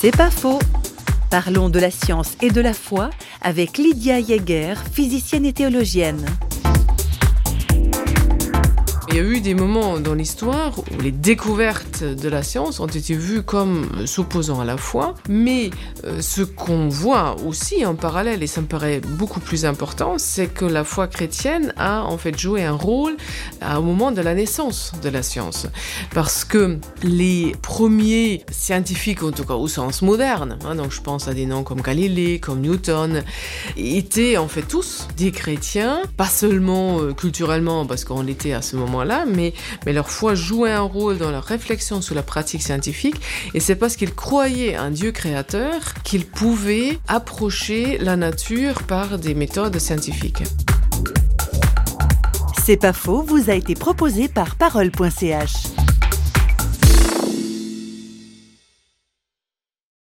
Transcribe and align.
C'est 0.00 0.16
pas 0.16 0.30
faux. 0.30 0.60
Parlons 1.28 1.68
de 1.68 1.80
la 1.80 1.90
science 1.90 2.36
et 2.40 2.52
de 2.52 2.60
la 2.60 2.72
foi 2.72 3.10
avec 3.42 3.78
Lydia 3.78 4.20
Yeager, 4.20 4.74
physicienne 4.92 5.44
et 5.44 5.52
théologienne. 5.52 6.24
Y 9.18 9.20
a 9.20 9.24
eu 9.24 9.40
des 9.40 9.54
moments 9.54 9.98
dans 9.98 10.14
l'histoire 10.14 10.78
où 10.78 11.00
les 11.02 11.10
découvertes 11.10 12.04
de 12.04 12.28
la 12.28 12.44
science 12.44 12.78
ont 12.78 12.86
été 12.86 13.14
vues 13.14 13.42
comme 13.42 14.06
s'opposant 14.06 14.60
à 14.60 14.64
la 14.64 14.76
foi, 14.76 15.14
mais 15.28 15.70
euh, 16.04 16.20
ce 16.20 16.42
qu'on 16.42 16.88
voit 16.88 17.34
aussi 17.44 17.84
en 17.84 17.96
parallèle, 17.96 18.44
et 18.44 18.46
ça 18.46 18.60
me 18.60 18.68
paraît 18.68 19.00
beaucoup 19.00 19.40
plus 19.40 19.64
important, 19.64 20.18
c'est 20.18 20.46
que 20.46 20.64
la 20.64 20.84
foi 20.84 21.08
chrétienne 21.08 21.74
a 21.76 22.04
en 22.04 22.16
fait 22.16 22.38
joué 22.38 22.62
un 22.62 22.74
rôle 22.74 23.16
au 23.60 23.82
moment 23.82 24.12
de 24.12 24.20
la 24.20 24.34
naissance 24.34 24.92
de 25.02 25.08
la 25.08 25.24
science. 25.24 25.66
Parce 26.14 26.44
que 26.44 26.78
les 27.02 27.56
premiers 27.60 28.44
scientifiques, 28.52 29.24
en 29.24 29.32
tout 29.32 29.44
cas 29.44 29.54
au 29.54 29.66
sens 29.66 30.00
moderne, 30.00 30.60
hein, 30.64 30.76
donc 30.76 30.92
je 30.92 31.00
pense 31.00 31.26
à 31.26 31.34
des 31.34 31.46
noms 31.46 31.64
comme 31.64 31.80
Galilée, 31.80 32.38
comme 32.38 32.60
Newton, 32.60 33.24
étaient 33.76 34.36
en 34.36 34.46
fait 34.46 34.62
tous 34.62 35.08
des 35.16 35.32
chrétiens, 35.32 36.02
pas 36.16 36.28
seulement 36.28 37.00
euh, 37.00 37.14
culturellement, 37.14 37.84
parce 37.84 38.04
qu'on 38.04 38.22
l'était 38.22 38.52
à 38.52 38.62
ce 38.62 38.76
moment 38.76 39.07
mais, 39.26 39.54
mais 39.86 39.92
leur 39.92 40.10
foi 40.10 40.34
jouait 40.34 40.72
un 40.72 40.82
rôle 40.82 41.18
dans 41.18 41.30
leur 41.30 41.44
réflexion 41.44 42.00
sur 42.00 42.14
la 42.14 42.22
pratique 42.22 42.62
scientifique, 42.62 43.16
et 43.54 43.60
c'est 43.60 43.76
parce 43.76 43.96
qu'ils 43.96 44.14
croyaient 44.14 44.76
un 44.76 44.90
Dieu 44.90 45.12
créateur 45.12 45.94
qu'ils 46.04 46.26
pouvaient 46.26 46.98
approcher 47.08 47.98
la 47.98 48.16
nature 48.16 48.82
par 48.84 49.18
des 49.18 49.34
méthodes 49.34 49.78
scientifiques. 49.78 50.42
C'est 52.64 52.76
pas 52.76 52.92
faux, 52.92 53.22
vous 53.22 53.48
a 53.48 53.54
été 53.54 53.74
proposé 53.74 54.28
par 54.28 54.56
parole.ch. 54.56 55.77